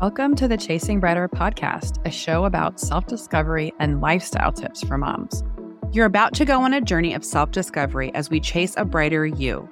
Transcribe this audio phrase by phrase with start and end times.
[0.00, 4.96] Welcome to the Chasing Brighter podcast, a show about self discovery and lifestyle tips for
[4.96, 5.44] moms.
[5.92, 9.26] You're about to go on a journey of self discovery as we chase a brighter
[9.26, 9.68] you.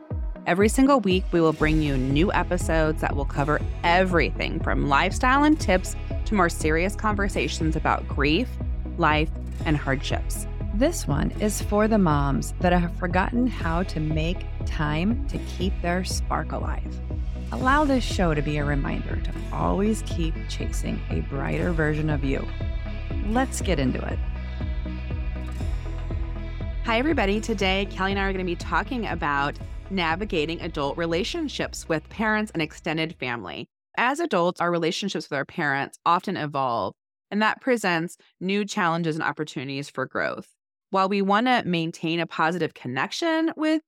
[0.46, 5.44] Every single week, we will bring you new episodes that will cover everything from lifestyle
[5.44, 5.96] and tips
[6.26, 8.50] to more serious conversations about grief,
[8.98, 9.30] life,
[9.64, 10.46] and hardships.
[10.74, 15.72] This one is for the moms that have forgotten how to make time to keep
[15.80, 17.00] their spark alive.
[17.50, 22.22] Allow this show to be a reminder to always keep chasing a brighter version of
[22.22, 22.46] you.
[23.28, 24.18] Let's get into it.
[26.84, 27.40] Hi, everybody.
[27.40, 32.50] Today, Kelly and I are going to be talking about navigating adult relationships with parents
[32.52, 33.66] and extended family.
[33.96, 36.92] As adults, our relationships with our parents often evolve,
[37.30, 40.48] and that presents new challenges and opportunities for growth.
[40.90, 43.80] While we want to maintain a positive connection with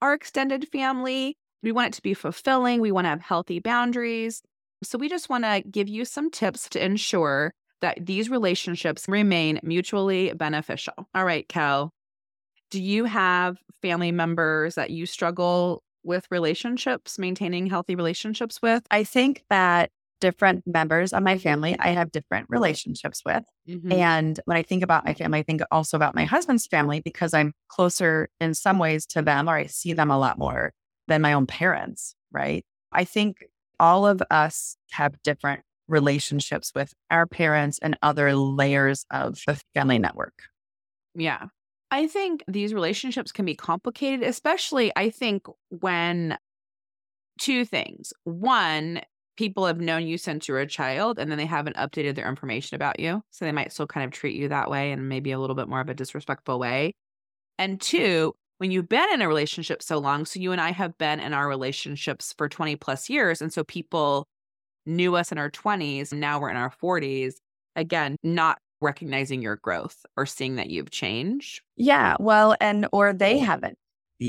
[0.00, 2.80] our extended family, we want it to be fulfilling.
[2.80, 4.42] We want to have healthy boundaries.
[4.82, 9.60] So, we just want to give you some tips to ensure that these relationships remain
[9.62, 10.94] mutually beneficial.
[11.14, 11.92] All right, Kel,
[12.70, 18.82] do you have family members that you struggle with relationships, maintaining healthy relationships with?
[18.90, 19.90] I think that
[20.20, 23.44] different members of my family I have different relationships with.
[23.68, 23.92] Mm-hmm.
[23.92, 27.34] And when I think about my family, I think also about my husband's family because
[27.34, 30.72] I'm closer in some ways to them or I see them a lot more
[31.08, 32.64] than my own parents, right?
[32.92, 33.44] I think
[33.80, 39.98] all of us have different relationships with our parents and other layers of the family
[39.98, 40.44] network.
[41.14, 41.46] Yeah.
[41.90, 46.38] I think these relationships can be complicated, especially I think when
[47.38, 48.12] two things.
[48.24, 49.02] One,
[49.36, 52.28] people have known you since you were a child and then they haven't updated their
[52.28, 53.22] information about you.
[53.30, 55.68] So they might still kind of treat you that way and maybe a little bit
[55.68, 56.94] more of a disrespectful way.
[57.58, 58.34] And two,
[58.64, 61.34] when you've been in a relationship so long, so you and I have been in
[61.34, 63.42] our relationships for 20 plus years.
[63.42, 64.26] And so people
[64.86, 67.34] knew us in our 20s, and now we're in our 40s.
[67.76, 71.60] Again, not recognizing your growth or seeing that you've changed.
[71.76, 72.16] Yeah.
[72.18, 73.76] Well, and or they haven't.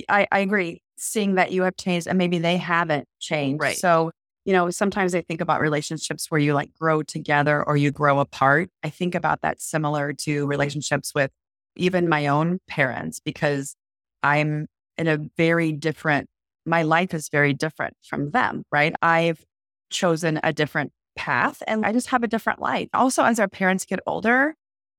[0.10, 0.82] I, I agree.
[0.98, 3.62] Seeing that you have changed and maybe they haven't changed.
[3.62, 3.78] Right.
[3.78, 4.12] So,
[4.44, 8.20] you know, sometimes I think about relationships where you like grow together or you grow
[8.20, 8.70] apart.
[8.84, 11.32] I think about that similar to relationships with
[11.78, 13.78] even my own parents because
[14.26, 16.28] I'm in a very different,
[16.66, 18.96] my life is very different from them, right?
[19.02, 19.46] I've
[19.92, 22.90] chosen a different path and I just have a different life.
[22.94, 24.56] Also, as our parents get older,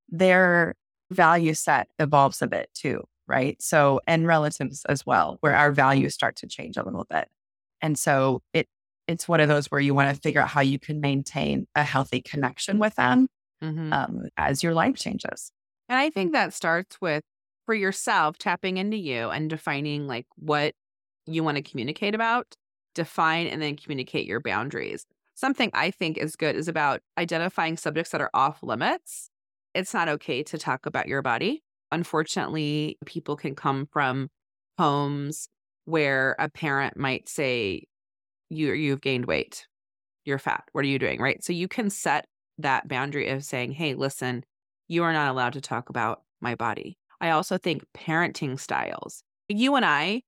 [0.08, 0.74] their
[1.10, 3.60] value set evolves a bit too, right?
[3.60, 7.26] So, and relatives as well, where our values start to change a little bit.
[7.82, 8.68] And so it,
[9.08, 11.82] it's one of those where you want to figure out how you can maintain a
[11.82, 13.26] healthy connection with them
[13.62, 13.92] mm-hmm.
[13.92, 15.50] um, as your life changes.
[15.88, 17.24] And I think that starts with
[17.66, 20.74] for yourself, tapping into you and defining like what
[21.26, 22.54] you want to communicate about,
[22.94, 25.04] define and then communicate your boundaries.
[25.34, 29.28] Something I think is good is about identifying subjects that are off limits.
[29.74, 31.62] It's not okay to talk about your body.
[31.92, 34.30] Unfortunately, people can come from
[34.78, 35.48] homes
[35.84, 37.84] where a parent might say,
[38.48, 39.66] you you've gained weight.
[40.24, 40.64] You're fat.
[40.72, 41.20] What are you doing?
[41.20, 41.44] Right.
[41.44, 42.26] So you can set
[42.58, 44.44] that boundary of saying, hey, listen,
[44.88, 46.98] you are not allowed to talk about my body.
[47.20, 49.22] I also think parenting styles.
[49.48, 50.22] You and I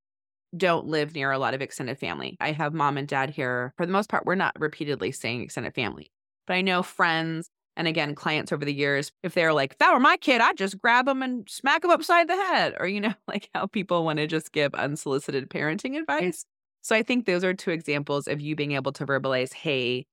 [0.56, 2.36] don't live near a lot of extended family.
[2.40, 3.74] I have mom and dad here.
[3.76, 6.10] For the most part, we're not repeatedly saying extended family.
[6.46, 9.92] But I know friends and again, clients over the years, if they're like, if that
[9.92, 12.74] were my kid, I'd just grab them and smack them upside the head.
[12.80, 16.44] Or, you know, like how people want to just give unsolicited parenting advice.
[16.82, 20.06] So I think those are two examples of you being able to verbalize, hey,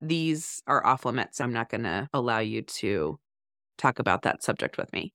[0.00, 1.38] these are off limits.
[1.40, 3.18] I'm not going to allow you to
[3.76, 5.12] talk about that subject with me.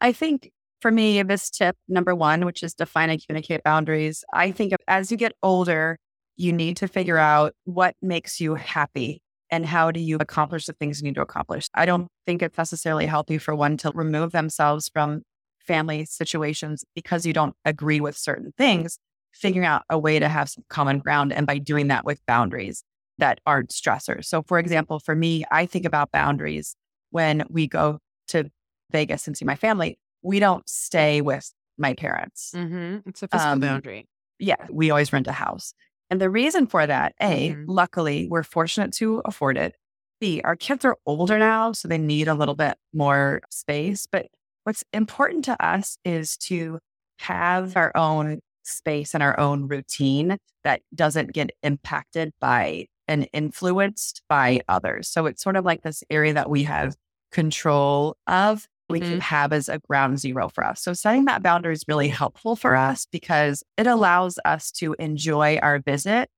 [0.00, 0.50] I think
[0.80, 5.10] for me, this tip number one, which is define and communicate boundaries, I think as
[5.10, 5.98] you get older,
[6.36, 9.20] you need to figure out what makes you happy
[9.50, 11.68] and how do you accomplish the things you need to accomplish.
[11.74, 15.22] I don't think it's necessarily healthy for one to remove themselves from
[15.58, 18.98] family situations because you don't agree with certain things,
[19.32, 21.32] figuring out a way to have some common ground.
[21.32, 22.84] And by doing that with boundaries
[23.18, 24.26] that aren't stressors.
[24.26, 26.76] So, for example, for me, I think about boundaries
[27.10, 27.98] when we go
[28.90, 32.52] Vegas and see my family, we don't stay with my parents.
[32.54, 33.08] Mm-hmm.
[33.08, 34.08] It's a physical um, boundary.
[34.38, 35.74] Yeah, we always rent a house.
[36.10, 37.64] And the reason for that, A, mm-hmm.
[37.70, 39.74] luckily, we're fortunate to afford it.
[40.20, 44.06] B, our kids are older now, so they need a little bit more space.
[44.10, 44.26] But
[44.64, 46.78] what's important to us is to
[47.18, 54.22] have our own space and our own routine that doesn't get impacted by and influenced
[54.28, 55.08] by others.
[55.08, 56.96] So it's sort of like this area that we have
[57.32, 59.10] control of we mm-hmm.
[59.10, 60.82] can have as a ground zero for us.
[60.82, 65.58] So setting that boundary is really helpful for us because it allows us to enjoy
[65.62, 66.28] our visit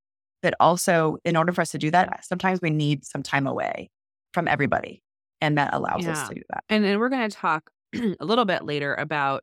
[0.42, 3.90] But also, in order for us to do that, sometimes we need some time away
[4.32, 5.02] from everybody.
[5.42, 6.12] And that allows Yeah.
[6.12, 6.64] us to do that.
[6.68, 9.42] And then we're going to talk a little bit later about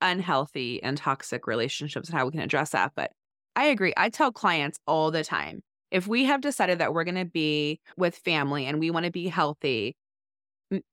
[0.00, 2.92] unhealthy and toxic relationships and how we can address that.
[2.94, 3.10] But
[3.56, 3.92] I agree.
[3.96, 7.80] I tell clients all the time if we have decided that we're going to be
[7.96, 9.96] with family and we want to be healthy,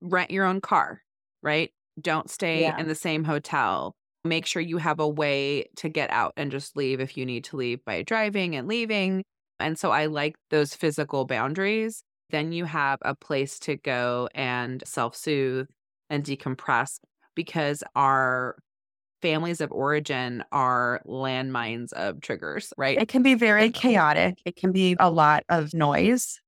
[0.01, 1.01] rent your own car,
[1.45, 1.71] right?
[2.01, 2.77] Don't stay Yeah.
[2.77, 3.95] in the same hotel.
[4.25, 7.45] Make sure you have a way to get out and just leave if you need
[7.45, 9.23] to leave by driving and leaving.
[9.59, 12.03] And so I like those physical boundaries.
[12.31, 15.67] Then you have a place to go and self soothe
[16.09, 16.97] and decompress
[17.35, 18.57] because our
[19.21, 22.99] families of origin are landmines of triggers, right?
[23.01, 24.39] It can be very chaotic.
[24.45, 26.39] It can be a lot of noise,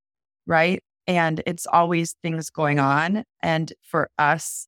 [0.46, 0.84] right?
[1.08, 3.24] And it's always things going on.
[3.42, 4.68] And for us,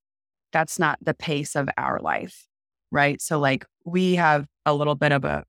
[0.51, 2.47] that's not the pace of our life,
[2.91, 3.21] right?
[3.21, 5.43] So, like, we have a little bit of a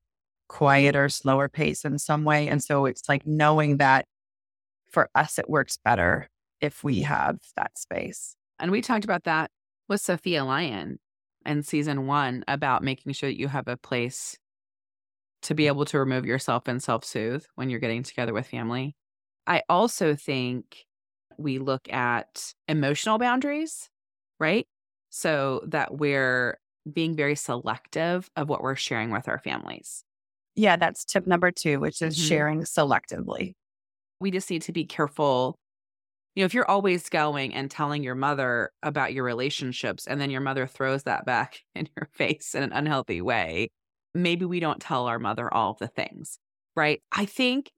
[0.47, 2.47] quieter, slower pace in some way.
[2.49, 4.05] And so it's like knowing that
[4.91, 6.27] for us, it works better
[6.59, 8.35] if we have that space.
[8.59, 9.49] And we talked about that
[9.87, 10.99] with Sophia Lyon
[11.45, 14.37] in season one about making sure that you have a place
[15.43, 15.67] to be mm.
[15.67, 18.95] able to remove yourself and self soothe when you're getting together with family.
[19.47, 20.85] I also think
[21.37, 23.89] we look at emotional boundaries,
[24.39, 24.67] right?
[25.11, 26.59] So that we're
[26.91, 30.03] being very selective of what we're sharing with our families.
[30.55, 32.17] Yeah, that's tip number two, which is Mhm.
[32.17, 33.53] sharing selectively.
[34.21, 35.57] we just need to be careful.
[36.35, 40.31] You know, if you're always going and telling your mother about your relationships and then
[40.31, 43.69] your mother throws that back in your face in an unhealthy way,
[44.15, 46.39] maybe we don't tell our mother all of the things,
[46.75, 47.01] right?
[47.13, 47.71] I think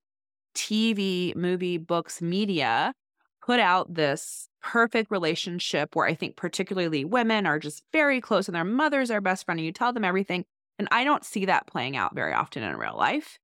[0.56, 2.94] TV, movie, books, media
[3.46, 8.56] put out this perfect relationship where I think particularly women are just very close and
[8.56, 10.46] their mother's are best friend and you tell them everything.
[10.80, 13.38] And I don't see that playing out very often in real life.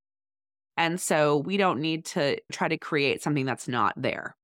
[0.77, 4.36] And so we don't need to try to create something that's not there.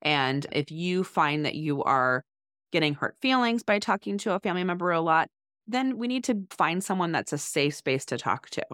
[0.00, 2.24] And if you find that you are
[2.70, 5.28] getting hurt feelings by talking to a family member a lot,
[5.66, 8.64] then we need to find someone that's a safe space to talk to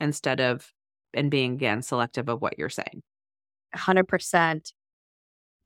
[0.00, 0.72] instead of
[1.12, 3.02] and being again selective of what you're saying.
[3.76, 4.72] 100%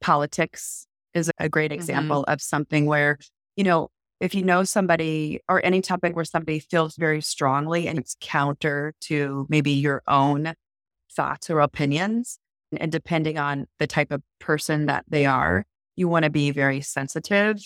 [0.00, 0.86] politics
[1.18, 1.80] is a great mm-hmm.
[1.80, 3.18] example of something where,
[3.56, 3.88] you know,
[4.20, 8.94] if you know somebody or any topic where somebody feels very strongly and it's counter
[9.02, 10.54] to maybe your own
[11.14, 12.38] thoughts or opinions,
[12.76, 15.64] and depending on the type of person that they are,
[15.96, 17.60] you want to be very sensitive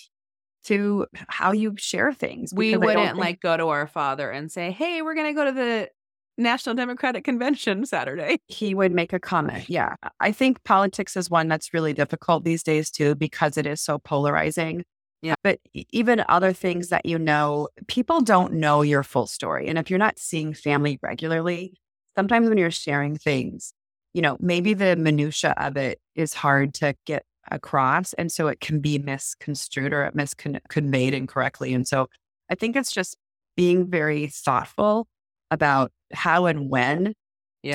[0.65, 2.53] to how you share things.
[2.55, 5.15] We because I don't wouldn't think- like go to our father and say, "Hey, we're
[5.15, 5.89] going to go to the
[6.39, 9.69] National Democratic Convention Saturday." he would make a comment.
[9.69, 9.95] Yeah.
[10.21, 13.99] I think politics is one that's really difficult these days too, because it is so
[13.99, 14.85] polarizing.
[15.23, 15.37] Yeah.
[15.45, 19.69] But even other things that you know, people don't know your full story.
[19.69, 21.75] And if you're not seeing family regularly,
[22.17, 23.73] sometimes when you're sharing things,
[24.15, 28.13] you know, maybe the minutia of it is hard to get across.
[28.15, 31.73] And so it can be misconstrued or it misconveyed incorrectly.
[31.73, 32.09] And so
[32.51, 33.17] I think it's just
[33.57, 35.07] being very thoughtful
[35.53, 37.15] about how and when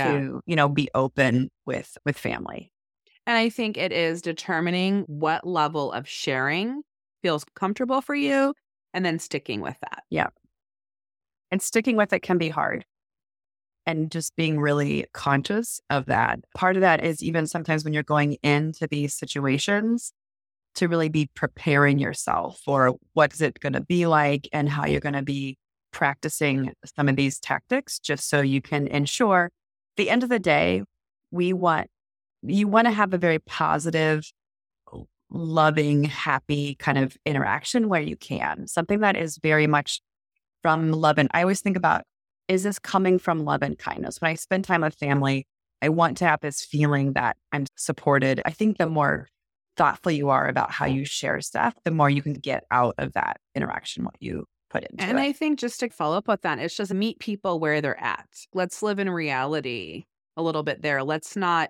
[0.09, 2.71] to you know be open with with family
[3.25, 6.81] And I think it is determining what level of sharing
[7.21, 8.53] feels comfortable for you
[8.93, 10.03] and then sticking with that.
[10.09, 10.27] Yeah.
[11.51, 12.85] And sticking with it can be hard
[13.85, 18.03] and just being really conscious of that part of that is even sometimes when you're
[18.03, 20.11] going into these situations
[20.75, 24.85] to really be preparing yourself for what is it going to be like and how
[24.85, 25.57] you're going to be
[25.91, 29.49] practicing some of these tactics just so you can ensure
[29.95, 30.83] the end of the day
[31.31, 31.89] we want
[32.43, 34.31] you want to have a very positive
[35.29, 40.01] loving happy kind of interaction where you can something that is very much
[40.61, 42.03] from love and I always think about
[42.47, 44.21] is this coming from love and kindness?
[44.21, 45.45] When I spend time with family,
[45.81, 48.41] I want to have this feeling that I'm supported.
[48.45, 49.27] I think the more
[49.75, 53.13] thoughtful you are about how you share stuff, the more you can get out of
[53.13, 55.21] that interaction what you put into And it.
[55.21, 58.27] I think just to follow up with that, it's just meet people where they're at.
[58.53, 60.05] Let's live in reality
[60.35, 61.03] a little bit there.
[61.03, 61.69] Let's not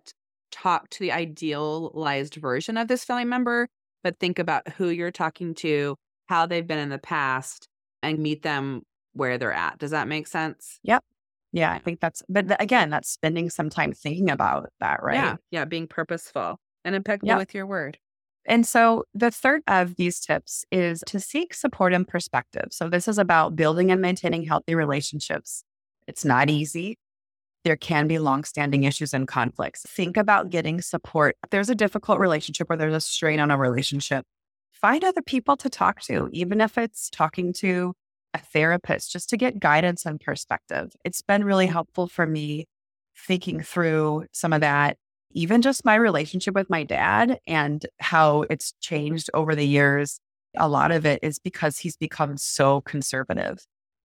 [0.52, 3.68] talk to the idealized version of this family member,
[4.04, 5.96] but think about who you're talking to,
[6.28, 7.68] how they've been in the past,
[8.04, 9.78] and meet them where they're at.
[9.80, 10.80] Does that make sense?
[10.84, 11.04] Yep.
[11.54, 15.16] Yeah, I think that's, but again, that's spending some time thinking about that, right?
[15.16, 15.36] Yeah.
[15.50, 15.66] Yeah.
[15.66, 17.38] Being purposeful and impeccable Yep.
[17.38, 17.98] with your word.
[18.48, 22.68] And so the third of these tips is to seek support and perspective.
[22.72, 25.64] So this is about building and maintaining healthy relationships.
[26.08, 26.98] It's not easy.
[27.66, 29.84] There can be longstanding issues and conflicts.
[29.86, 31.36] Think about getting support.
[31.44, 34.24] If there's a difficult relationship or there's a strain on a relationship,
[34.72, 37.94] find other people to talk to, even if it's talking to
[38.34, 40.94] a therapist, just to get guidance and perspective.
[41.04, 42.66] It's been really helpful for me
[43.18, 44.96] thinking through some of that,
[45.38, 50.20] even just my relationship with my dad and how it's changed over the years.
[50.58, 53.60] A lot of it is because he's become so conservative.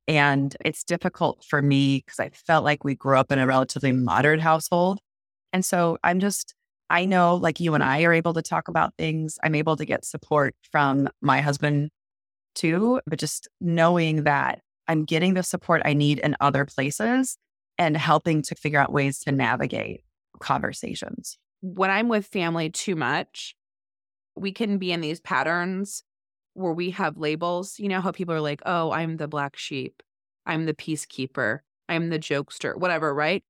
[0.06, 3.92] And it's difficult for me because I felt like we grew up in a relatively
[3.92, 4.98] modern household.
[5.54, 6.54] And so I'm just,
[6.90, 9.38] I know like you and I are able to talk about things.
[9.42, 11.88] I'm able to get support from my husband
[12.54, 17.38] too, but just knowing that I'm getting the support I need in other places
[17.78, 20.02] and helping to figure out ways to navigate
[20.42, 21.38] conversations.
[21.60, 23.54] When I'm with family too much,
[24.36, 26.02] we can be in these patterns
[26.54, 27.78] where we have labels.
[27.78, 30.02] You know how people are like, oh, I'm the black sheep,
[30.46, 33.44] I'm the peacekeeper, I'm the jokester, whatever, right?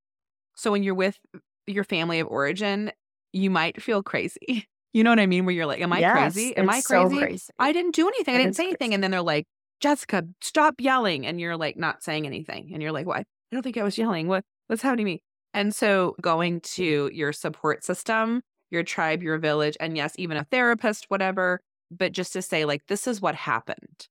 [0.54, 1.18] So when you're with
[1.66, 2.92] your family of origin,
[3.32, 4.68] you might feel crazy.
[4.94, 5.46] You know what I mean?
[5.46, 6.54] Where you're like, Am I Yes, crazy?
[6.54, 7.18] Am I it's so crazy?
[7.25, 7.50] crazy.
[7.58, 8.34] I didn't do anything.
[8.34, 8.90] I It didn't say anything.
[8.90, 8.94] crazy.
[8.96, 9.46] And then they're like,
[9.80, 11.25] Jessica, stop yelling.
[11.26, 12.68] And you're like, not saying anything.
[12.75, 13.20] And you're like, What?
[13.20, 14.28] I don't think I was yelling.
[14.28, 15.22] What what's happening to me?
[15.54, 20.44] And so going to your support system, your tribe, your village, and yes, even a
[20.44, 24.09] therapist, whatever, but just to say, like, this is what happened.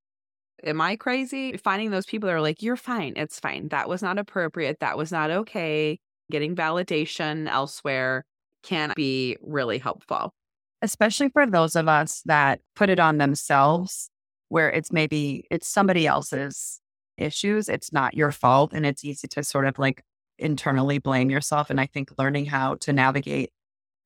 [0.64, 1.58] Am I crazy?
[1.58, 3.14] Finding those people that are like, you're fine.
[3.16, 3.70] It's fine.
[3.70, 4.80] That was not appropriate.
[4.80, 6.00] That was not okay.
[6.30, 8.26] Getting validation elsewhere
[8.64, 10.34] can be really helpful.
[10.82, 14.10] especially for those of us that put it on themselves
[14.50, 16.80] where it's maybe it's somebody else's
[17.18, 20.04] issues it's not your fault and it's easy to sort of like
[20.42, 23.52] internally blame yourself and i think learning how to navigate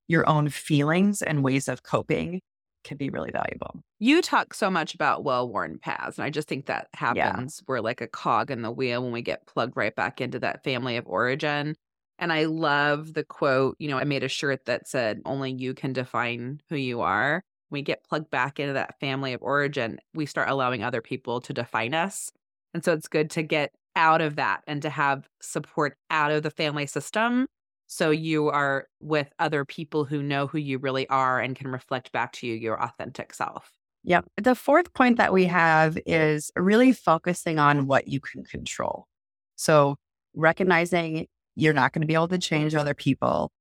[0.08, 2.42] your own feelings and ways of coping
[2.84, 6.20] can be really valuable You talk so much about well worn paths.
[6.20, 7.64] And I just think that happens.
[7.68, 10.64] We're like a cog in the wheel when we get plugged right back into that
[10.64, 11.76] family of origin.
[12.20, 15.74] And I love the quote, you know, I made a shirt that said, only you
[15.74, 17.44] can define who you are.
[17.70, 21.42] When we get plugged back into that family of origin, we start allowing other people
[21.42, 22.30] to define us.
[22.74, 26.44] And so it's good to get out of that and to have support out of
[26.44, 27.48] the family system.
[27.88, 32.12] So you are with other people who know who you really are and can reflect
[32.12, 33.72] back to you your authentic self.
[34.04, 34.26] Yep.
[34.38, 39.08] The fourth point that we have is really focusing on what you can control.
[39.56, 39.96] So
[40.36, 43.52] recognizing you're not going to be able to change other people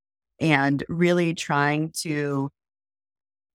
[0.41, 2.51] and really trying to,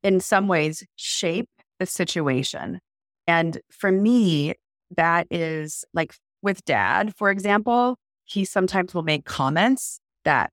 [0.01, 2.79] in some ways, shape the situation.
[3.27, 4.55] And for me,
[4.95, 10.51] that is like with dad, for example, he sometimes will make comments that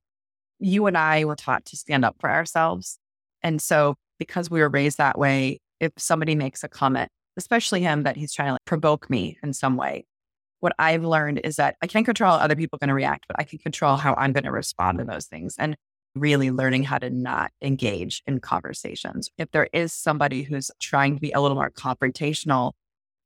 [0.58, 2.98] you and I were taught to stand up for ourselves.
[3.42, 8.04] And so, because we were raised that way, if somebody makes a comment, especially him,
[8.04, 10.06] that he's trying to like provoke me in some way,
[10.60, 13.26] what I've learned is that I can't control how other people are going to react,
[13.28, 15.54] but I can control how I'm going to respond to those things.
[15.58, 15.76] And
[16.16, 19.30] really learning how to not engage in conversations.
[19.38, 22.72] If there is somebody who's trying to be a little more confrontational,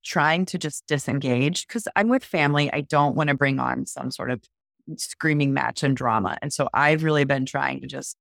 [0.05, 4.11] trying to just disengage, because I'm with family, I don't want to bring on some
[4.11, 4.43] sort of
[4.97, 6.37] screaming match and drama.
[6.43, 8.17] And so I've really been trying to just,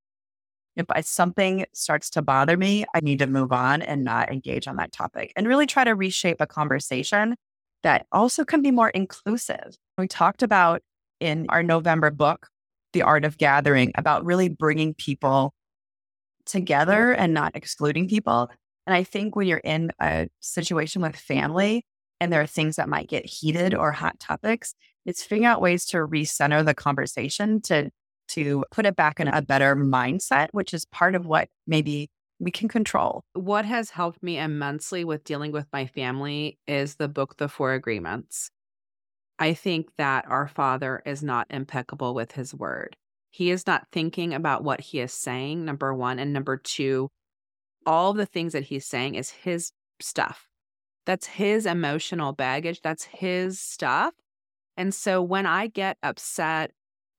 [0.75, 4.67] if I, something starts to bother me, I need to move on and not engage
[4.67, 7.35] on that topic and really try to reshape a conversation
[7.83, 9.77] that also can be more inclusive.
[9.97, 10.81] We talked about
[11.19, 12.47] in our November book,
[12.93, 15.53] The Art of Gathering, about really bringing people
[16.45, 18.49] together and not excluding people.
[18.89, 21.85] And I think when you're in a situation with family
[22.19, 24.73] and there are things that might get heated or hot topics,
[25.05, 27.91] it's figuring out ways to recenter the conversation to
[28.29, 32.49] to put it back in a better mindset, which is part of what maybe we
[32.49, 33.21] can control.
[33.33, 37.73] What has helped me immensely with dealing with my family is the book, The Four
[37.73, 38.49] Agreements.
[39.37, 42.97] I think that our Father is not impeccable with his word.
[43.29, 46.17] He is not thinking about what he is saying, number one.
[46.17, 47.09] And number two,
[47.89, 50.47] all the things that he's saying is his stuff.
[51.07, 52.81] That's his emotional baggage.
[52.83, 54.13] That's his stuff.
[54.77, 56.69] And so when I get upset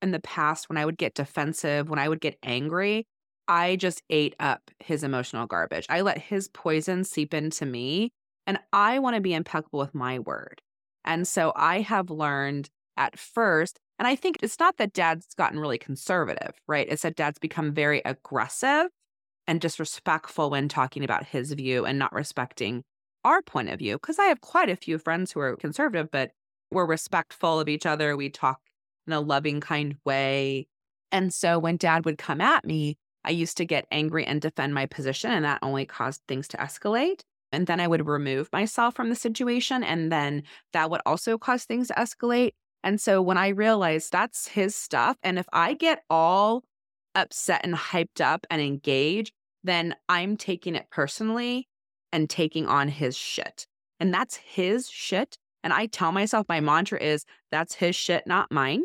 [0.01, 3.05] in the past, when I would get defensive, when I would get angry,
[3.49, 5.85] I just ate up his emotional garbage.
[5.89, 8.13] I let his poison seep into me,
[8.47, 10.61] and I want to be impeccable with my word.
[11.03, 15.59] And so I have learned at first, and I think it's not that dad's gotten
[15.59, 16.87] really conservative, right?
[16.89, 18.87] It's that dad's become very aggressive
[19.51, 22.85] and disrespectful when talking about his view and not respecting
[23.25, 23.95] our point of view.
[23.95, 26.31] Because I have quite a few friends who are conservative, but
[26.71, 28.15] we're respectful of each other.
[28.15, 28.61] We talk
[29.05, 30.67] in a loving, kind way.
[31.11, 34.73] And so when dad would come at me, I used to get angry and defend
[34.73, 37.19] my position, and that only caused things to escalate.
[37.51, 41.65] And then I would remove myself from the situation, and then that would also cause
[41.65, 42.51] things to escalate.
[42.85, 46.63] And so when I realized that's his stuff, and if I get all
[47.15, 51.67] upset and hyped up and engaged, then I'm taking it personally
[52.11, 53.65] and taking on his shit.
[53.99, 55.37] And that's his shit.
[55.63, 58.83] And I tell myself my mantra is that's his shit, not mine.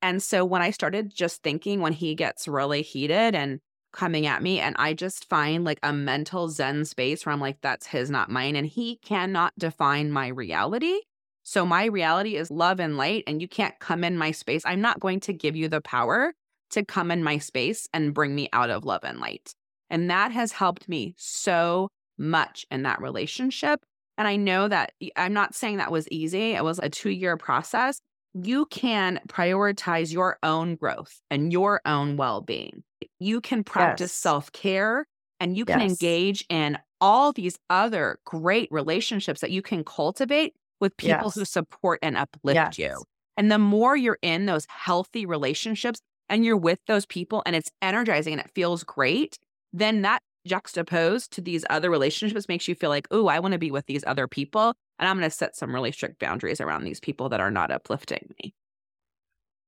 [0.00, 3.60] And so when I started just thinking when he gets really heated and
[3.92, 7.58] coming at me, and I just find like a mental Zen space where I'm like,
[7.62, 8.54] that's his, not mine.
[8.54, 11.00] And he cannot define my reality.
[11.42, 14.62] So my reality is love and light, and you can't come in my space.
[14.64, 16.32] I'm not going to give you the power
[16.70, 19.54] to come in my space and bring me out of love and light.
[19.94, 23.78] And that has helped me so much in that relationship.
[24.18, 27.36] And I know that I'm not saying that was easy, it was a two year
[27.36, 28.00] process.
[28.34, 32.82] You can prioritize your own growth and your own well being.
[33.20, 34.14] You can practice yes.
[34.14, 35.06] self care
[35.38, 35.90] and you can yes.
[35.92, 41.34] engage in all these other great relationships that you can cultivate with people yes.
[41.36, 43.00] who support and uplift you.
[43.36, 47.70] And the more you're in those healthy relationships and you're with those people and it's
[47.80, 49.38] energizing and it feels great,
[49.74, 53.58] then that juxtaposed to these other relationships makes you feel like, oh, I want to
[53.58, 54.74] be with these other people.
[54.98, 57.72] And I'm going to set some really strict boundaries around these people that are not
[57.72, 58.54] uplifting me.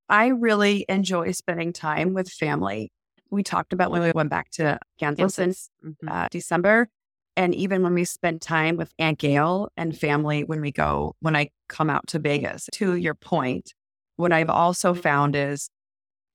[0.08, 2.92] I really enjoy spending time with family.
[3.30, 6.08] We talked about when we went back to Kansas in mm-hmm.
[6.08, 6.88] uh, December.
[7.36, 11.34] And even when we spend time with Aunt Gail and family when we go, when
[11.34, 13.74] I come out to Vegas, to your point,
[14.14, 15.68] what I've also found is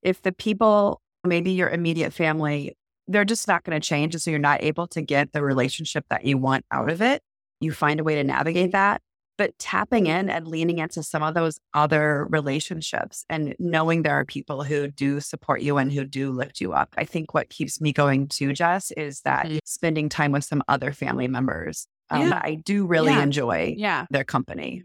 [0.03, 2.75] if the people, maybe your immediate family,
[3.11, 4.15] they're just not going to change.
[4.15, 7.21] And so you're not able to get the relationship that you want out of it.
[7.59, 9.01] You find a way to navigate that.
[9.37, 14.25] But tapping in and leaning into some of those other relationships and knowing there are
[14.25, 16.93] people who do support you and who do lift you up.
[16.95, 19.57] I think what keeps me going too, Jess, is that mm-hmm.
[19.65, 21.87] spending time with some other family members.
[22.11, 22.41] Um, yeah.
[22.43, 23.23] I do really yeah.
[23.23, 24.05] enjoy yeah.
[24.11, 24.83] their company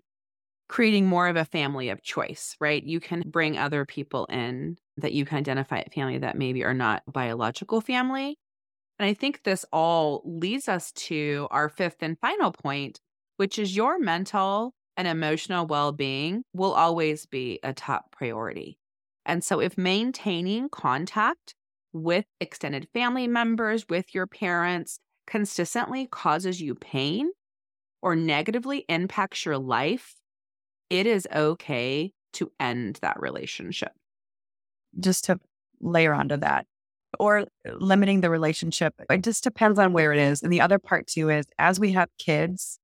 [0.69, 2.83] creating more of a family of choice, right?
[2.83, 6.75] You can bring other people in that you can identify a family that maybe are
[6.75, 8.37] not biological family.
[8.99, 13.01] And I think this all leads us to our fifth and final point,
[13.37, 18.79] which is your mental and emotional well being will always be a top priority.
[19.27, 21.55] And so, if maintaining contact
[21.93, 27.31] with extended family members, with your parents, consistently causes you pain
[28.01, 30.15] or negatively impacts your life,
[30.91, 33.93] it is okay to end that relationship
[34.99, 35.39] just to
[35.81, 36.67] layer onto that
[37.19, 37.47] or
[37.79, 38.95] limiting the relationship.
[39.11, 40.43] It just depends on where it is.
[40.43, 42.79] And the other part too is as we have kids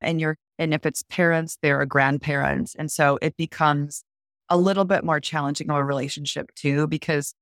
[0.00, 2.74] and you're, and if it's parents, there are grandparents.
[2.74, 4.02] And so it becomes
[4.48, 7.34] a little bit more challenging of a relationship too, because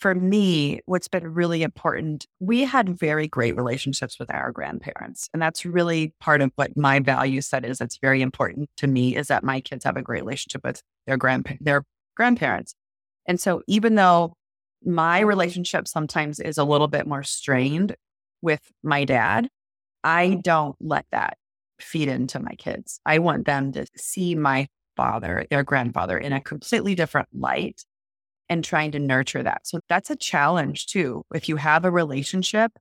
[0.00, 5.28] for me, what's been really important, we had very great relationships with our grandparents.
[5.34, 7.78] And that's really part of what my value set is.
[7.78, 11.18] That's very important to me is that my kids have a great relationship with their
[11.18, 11.84] grandpa- their
[12.16, 12.74] grandparents.
[13.26, 14.32] And so even though
[14.82, 17.94] my relationship sometimes is a little bit more strained
[18.40, 19.50] with my dad,
[20.02, 21.36] I don't let that
[21.78, 23.00] feed into my kids.
[23.04, 27.84] I want them to see my father, their grandfather, in a completely different light
[28.50, 29.66] and trying to nurture that.
[29.66, 31.22] So that's a challenge too.
[31.32, 32.72] If you have a relationship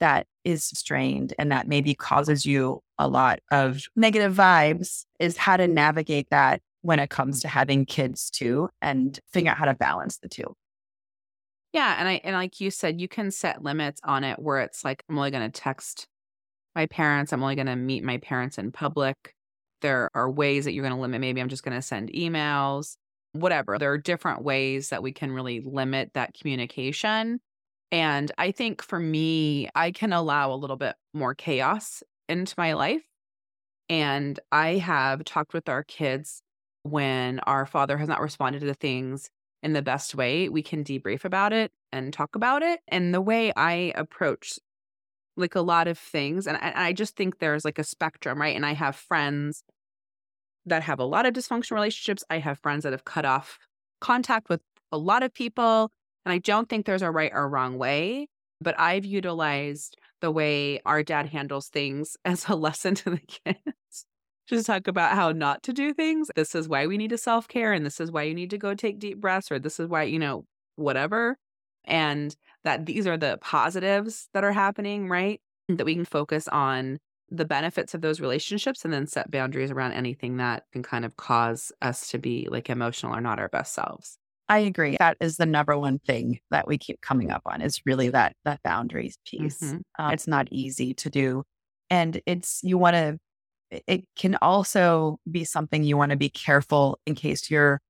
[0.00, 5.56] that is strained and that maybe causes you a lot of negative vibes, is how
[5.56, 9.74] to navigate that when it comes to having kids too and figure out how to
[9.74, 10.54] balance the two.
[11.72, 14.84] Yeah, and I and like you said, you can set limits on it where it's
[14.84, 16.06] like I'm only going to text
[16.74, 19.34] my parents, I'm only going to meet my parents in public.
[19.82, 22.96] There are ways that you're going to limit maybe I'm just going to send emails,
[23.40, 23.78] whatever.
[23.78, 27.40] There are different ways that we can really limit that communication.
[27.90, 32.74] And I think for me, I can allow a little bit more chaos into my
[32.74, 33.02] life.
[33.88, 36.42] And I have talked with our kids
[36.82, 39.30] when our father has not responded to the things
[39.62, 42.80] in the best way, we can debrief about it and talk about it.
[42.88, 44.58] And the way I approach
[45.36, 48.56] like a lot of things, and I, just think there's like a spectrum, right?
[48.56, 49.62] And I have friends
[50.68, 52.24] that have a lot of dysfunctional relationships.
[52.30, 53.58] I have friends that have cut off
[54.00, 54.60] contact with
[54.92, 55.90] a lot of people.
[56.24, 58.28] And I don't think there's a right or wrong way,
[58.60, 64.06] but I've utilized the way our dad handles things as a lesson to the kids
[64.48, 66.30] just talk about how not to do things.
[66.34, 68.58] This is why we need to self care, and this is why you need to
[68.58, 70.44] go take deep breaths, or this is why, you know,
[70.76, 71.36] whatever.
[71.84, 75.40] And that these are the positives that are happening, right?
[75.68, 76.98] That we can focus on
[77.30, 81.16] the benefits of those relationships and then set boundaries around anything that can kind of
[81.16, 84.18] cause us to be like emotional or not our best selves.
[84.48, 84.96] I agree.
[84.98, 88.34] That is the number one thing that we keep coming up on is really that
[88.44, 89.60] that boundaries piece.
[89.60, 90.02] Mm-hmm.
[90.02, 91.44] Uh, it's not easy to do,
[91.90, 93.18] and it's you want to
[93.86, 97.80] it can also be something you want to be careful in case you're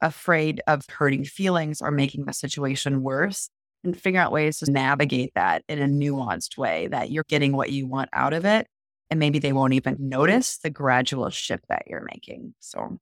[0.00, 3.50] afraid of hurting feelings or making the situation worse
[3.84, 7.70] and figure out ways to navigate that in a nuanced way that you're getting what
[7.72, 8.66] you want out of it.
[9.10, 12.54] And maybe they won't even notice the gradual shift that you're making.
[12.60, 12.98] So,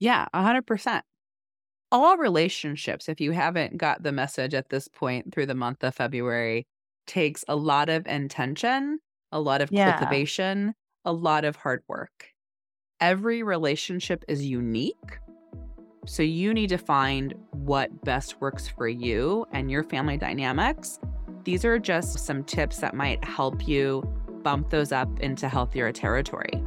[0.00, 1.04] yeah, 100%.
[1.92, 5.94] all relationships, if you haven't got the message at this point through the month of
[5.94, 6.66] February,
[7.06, 8.98] takes a lot of intention,
[9.32, 9.84] a lot of Yeah.
[9.84, 10.74] cultivation,
[11.04, 12.32] a lot of hard work.
[13.00, 15.18] Every relationship is unique.
[16.06, 20.98] So you need to find what best works for you and your family dynamics.
[21.44, 24.02] These are just some tips that might help you
[24.42, 26.62] bump those up into healthier territory.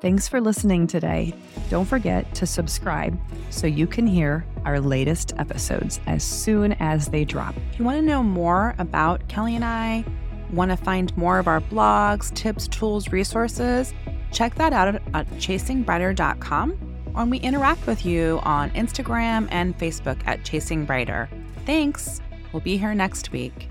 [0.00, 1.34] Thanks for listening today.
[1.70, 3.18] Don't forget to subscribe
[3.50, 7.56] so you can hear our latest episodes as soon as they drop.
[7.72, 10.04] If you want to know more about Kelly and I,
[10.52, 13.92] want to find more of our blogs, tips, tools, resources,
[14.30, 16.87] check that out at, chasingbrighter.com.
[17.14, 21.28] And we interact with you on Instagram and Facebook at Chasing Brighter.
[21.66, 22.20] Thanks.
[22.52, 23.68] We'll be here next week.